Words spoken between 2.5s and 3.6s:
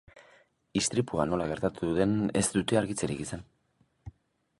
dute argitzerik izan.